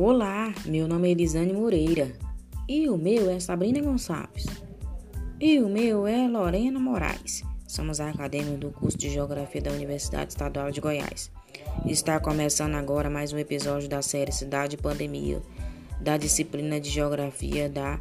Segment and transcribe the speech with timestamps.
[0.00, 2.12] Olá, meu nome é Elisane Moreira
[2.68, 4.46] e o meu é Sabrina Gonçalves.
[5.40, 7.42] E o meu é Lorena Moraes.
[7.66, 11.32] Somos acadêmicos do curso de Geografia da Universidade Estadual de Goiás.
[11.84, 15.42] Está começando agora mais um episódio da série Cidade e Pandemia,
[16.00, 17.98] da disciplina de Geografia da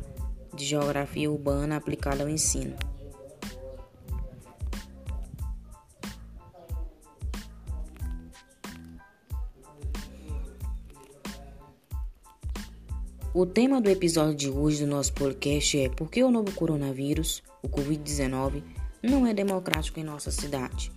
[0.54, 2.76] de Geografia Urbana aplicada ao ensino.
[13.40, 17.44] O tema do episódio de hoje do nosso podcast é Por que o novo coronavírus,
[17.62, 18.64] o Covid-19,
[19.04, 20.92] não é democrático em nossa cidade?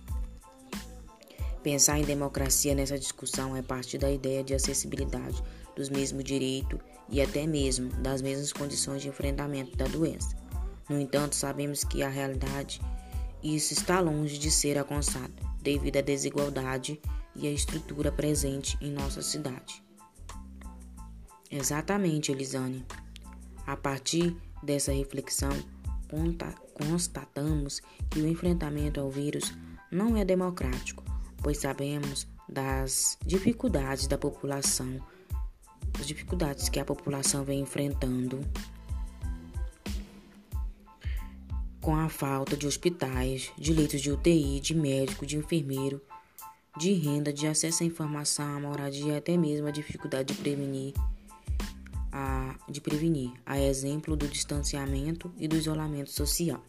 [1.61, 5.39] Pensar em democracia nessa discussão é partir da ideia de acessibilidade
[5.75, 6.79] dos mesmos direitos
[7.11, 10.35] e até mesmo das mesmas condições de enfrentamento da doença.
[10.89, 12.81] No entanto, sabemos que a realidade
[13.43, 16.99] isso está longe de ser alcançado devido à desigualdade
[17.35, 19.90] e à estrutura presente em nossa cidade.
[21.51, 22.85] Exatamente, Elisane.
[23.67, 25.51] A partir dessa reflexão,
[26.73, 29.53] constatamos que o enfrentamento ao vírus
[29.91, 31.03] não é democrático,
[31.43, 34.99] pois sabemos das dificuldades da população,
[35.99, 38.39] as dificuldades que a população vem enfrentando
[41.81, 46.01] com a falta de hospitais, de leitos de UTI, de médico, de enfermeiro,
[46.77, 50.93] de renda, de acesso à informação, à moradia até mesmo a dificuldade de prevenir
[52.69, 56.63] de prevenir, a exemplo do distanciamento e do isolamento social.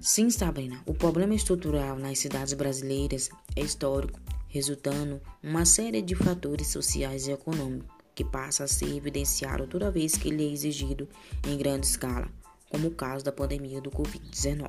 [0.00, 4.18] Sim, Sabrina, o problema estrutural nas cidades brasileiras é histórico,
[4.48, 10.16] resultando uma série de fatores sociais e econômicos que passa a ser evidenciado toda vez
[10.16, 11.08] que ele é exigido
[11.46, 12.28] em grande escala,
[12.68, 14.68] como o caso da pandemia do Covid-19.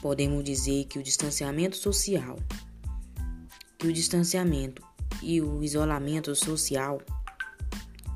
[0.00, 2.36] Podemos dizer que o distanciamento social
[3.82, 4.80] que o distanciamento
[5.20, 7.02] e o isolamento social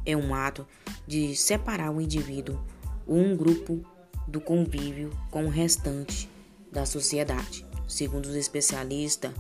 [0.05, 0.65] é um ato
[1.09, 2.57] de separar o indivíduo
[3.05, 3.85] ou um grupo
[4.29, 6.31] do convívio com o restante
[6.71, 7.67] da sociedade.
[7.89, 9.33] Segundo os especialistas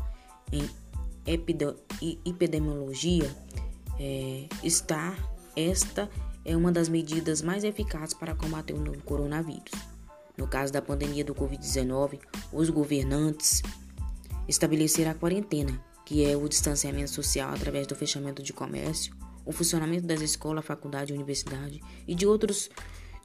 [0.50, 0.68] em
[1.24, 3.32] epidemiologia,
[4.00, 5.16] é, está,
[5.54, 6.10] esta
[6.44, 9.70] é uma das medidas mais eficazes para combater o novo coronavírus.
[10.36, 12.18] No caso da pandemia do Covid-19,
[12.52, 13.62] os governantes
[14.48, 19.12] estabeleceram a quarentena que é o distanciamento social através do fechamento de comércio,
[19.44, 22.70] o funcionamento das escolas, faculdade, universidade e de, outros,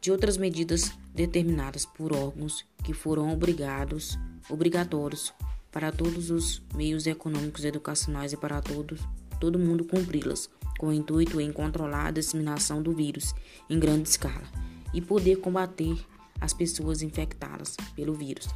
[0.02, 4.18] de outras medidas determinadas por órgãos que foram obrigados,
[4.50, 5.32] obrigatórios
[5.72, 9.00] para todos os meios econômicos e educacionais e para todos,
[9.40, 10.50] todo mundo cumpri-las,
[10.80, 13.36] com o intuito em controlar a disseminação do vírus
[13.70, 14.48] em grande escala
[14.92, 15.96] e poder combater
[16.42, 18.48] as pessoas infectadas pelo vírus.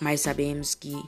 [0.00, 1.00] Mas sabemos que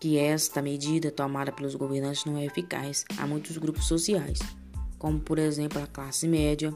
[0.00, 3.04] que esta medida tomada pelos governantes não é eficaz.
[3.18, 4.38] A muitos grupos sociais,
[4.98, 6.74] como por exemplo a classe média,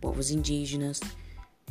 [0.00, 1.00] povos indígenas,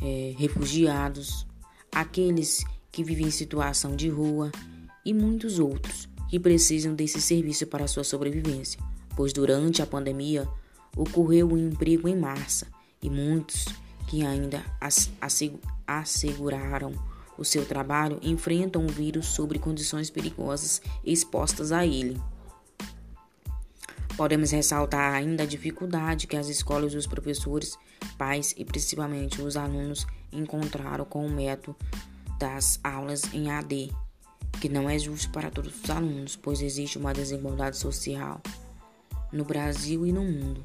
[0.00, 1.46] é, refugiados,
[1.90, 2.62] aqueles
[2.92, 4.52] que vivem em situação de rua
[5.04, 8.80] e muitos outros que precisam desse serviço para sua sobrevivência,
[9.16, 10.46] pois durante a pandemia
[10.96, 12.66] ocorreu um emprego em massa
[13.02, 13.64] e muitos
[14.06, 14.62] que ainda
[15.86, 16.92] asseguraram
[17.40, 22.20] o seu trabalho enfrentam um vírus sobre condições perigosas expostas a ele.
[24.14, 27.78] Podemos ressaltar ainda a dificuldade que as escolas os professores,
[28.18, 31.74] pais e principalmente os alunos encontraram com o método
[32.38, 33.90] das aulas em AD,
[34.60, 38.42] que não é justo para todos os alunos, pois existe uma desigualdade social
[39.32, 40.62] no Brasil e no mundo.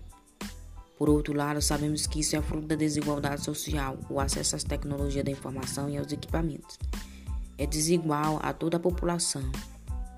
[0.97, 5.25] Por outro lado, sabemos que isso é fruto da desigualdade social, o acesso às tecnologias
[5.25, 6.77] da informação e aos equipamentos.
[7.57, 9.43] É desigual a toda a população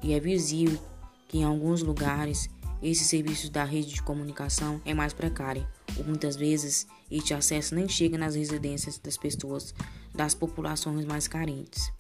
[0.03, 0.79] e é visível
[1.27, 2.49] que em alguns lugares
[2.81, 5.67] esse serviço da rede de comunicação é mais precário,
[5.97, 9.73] ou muitas vezes este acesso nem chega nas residências das pessoas
[10.13, 11.91] das populações mais carentes.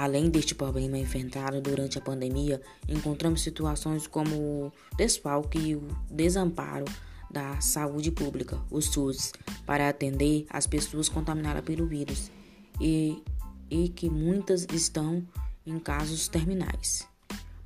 [0.00, 2.58] Além deste problema enfrentado durante a pandemia,
[2.88, 6.86] encontramos situações como o desfalque e o desamparo
[7.30, 9.30] da saúde pública, o SUS,
[9.66, 12.30] para atender as pessoas contaminadas pelo vírus
[12.80, 13.22] e,
[13.70, 15.22] e que muitas estão
[15.66, 17.06] em casos terminais.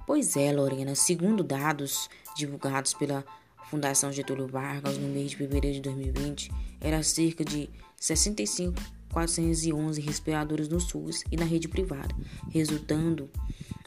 [0.05, 3.25] Pois é, Lorena, segundo dados divulgados pela
[3.71, 8.75] Fundação Getúlio Vargas no mês de fevereiro de 2020, era cerca de 65
[9.15, 12.15] 411 respiradores no SUS e na rede privada,
[12.51, 13.31] resultando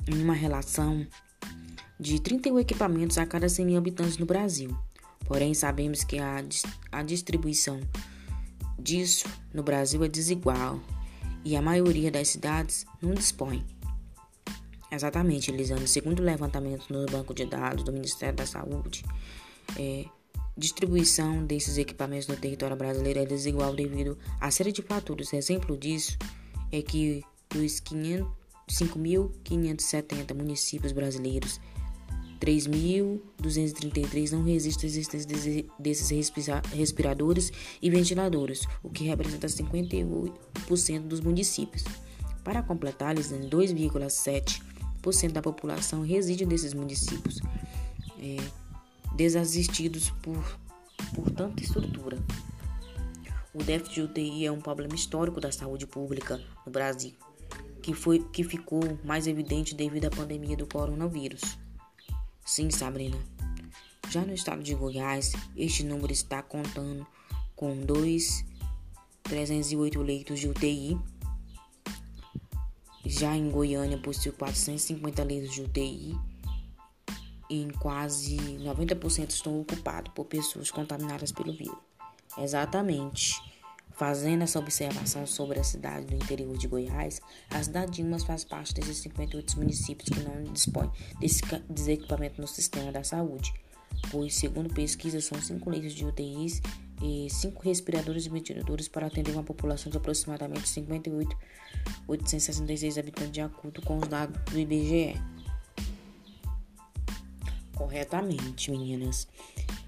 [0.07, 1.05] em uma relação
[1.99, 4.75] de 31 equipamentos a cada 100 mil habitantes no Brasil.
[5.25, 6.43] Porém, sabemos que a,
[6.91, 7.81] a distribuição
[8.79, 10.79] disso no Brasil é desigual
[11.43, 13.65] e a maioria das cidades não dispõe
[14.89, 15.87] Exatamente, Elisane.
[15.87, 19.03] Segundo o levantamento no banco de dados do Ministério da Saúde,
[19.77, 20.05] é,
[20.57, 25.31] distribuição desses equipamentos no território brasileiro é desigual devido a série de fatores.
[25.33, 26.17] Exemplo disso
[26.71, 27.81] é que dos
[28.69, 31.61] 5.570 municípios brasileiros,
[32.39, 35.27] 3.233 não resistem à existência
[35.79, 36.31] desses
[36.73, 37.51] respiradores
[37.81, 41.83] e ventiladores, o que representa 58% dos municípios.
[42.43, 47.39] Para completar, 2,7% da população reside nesses municípios,
[48.19, 48.37] é,
[49.15, 50.43] desassistidos por,
[51.13, 52.17] por tanta estrutura.
[53.53, 57.13] O déficit de UTI é um problema histórico da saúde pública no Brasil,
[57.81, 61.57] que, foi, que ficou mais evidente devido à pandemia do coronavírus.
[62.45, 63.17] Sim, Sabrina.
[64.09, 67.05] Já no estado de Goiás, este número está contando
[67.55, 70.97] com 2.308 leitos de UTI.
[73.05, 76.17] Já em Goiânia possui 450 leitos de UTI
[77.49, 81.77] em quase 90% estão ocupados por pessoas contaminadas pelo vírus.
[82.37, 83.35] Exatamente.
[83.97, 88.43] Fazendo essa observação sobre a cidade do interior de Goiás, a cidade de Umas faz
[88.43, 93.51] parte desses 58 municípios que não dispõem desse, desse equipamento no sistema da saúde,
[94.11, 96.61] pois, segundo pesquisa, são 5 leitos de UTIs
[97.01, 100.65] e 5 respiradores e ventiladores para atender uma população de aproximadamente
[102.07, 105.19] 58.866 habitantes, de acordo com os dados do IBGE.
[107.87, 109.29] Corretamente, meninas.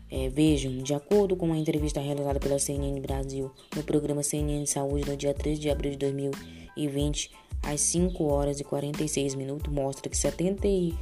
[0.09, 5.05] É, vejam, de acordo com uma entrevista realizada pela CNN Brasil no programa CNN Saúde
[5.05, 7.29] no dia 3 de abril de 2020,
[7.61, 10.93] às 5 horas e 46 minutos, mostra que 73%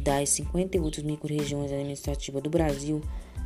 [0.00, 3.00] das 58 microrregiões administrativas do Brasil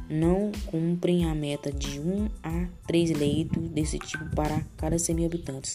[0.09, 5.27] não cumprem a meta de 1 a 3 leitos desse tipo para cada 100 mil
[5.27, 5.75] habitantes.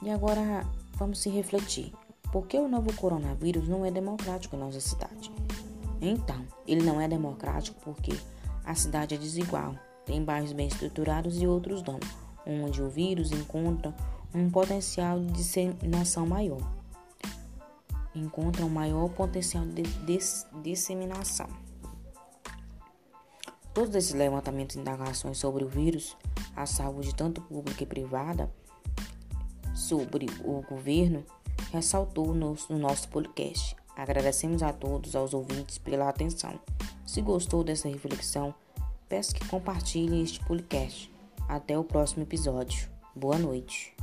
[0.02, 0.64] E agora
[0.94, 1.92] vamos se refletir.
[2.32, 5.32] Por que o novo coronavírus não é democrático em nossa cidade?
[6.00, 8.12] Então, ele não é democrático porque
[8.64, 9.74] a cidade é desigual,
[10.04, 11.98] tem bairros bem estruturados e outros não,
[12.46, 13.94] onde o vírus encontra
[14.34, 16.60] um potencial de disseminação maior.
[18.14, 19.82] Encontra um maior potencial de
[20.62, 21.48] disseminação.
[23.72, 26.16] Todos esses levantamentos e indagações sobre o vírus,
[26.54, 28.52] a saúde tanto pública e privada,
[29.78, 31.24] sobre o governo,
[31.72, 33.76] ressaltou no, no nosso podcast.
[33.96, 36.58] Agradecemos a todos, aos ouvintes, pela atenção.
[37.06, 38.54] Se gostou dessa reflexão,
[39.08, 41.12] peço que compartilhe este podcast.
[41.48, 42.88] Até o próximo episódio.
[43.14, 43.97] Boa noite.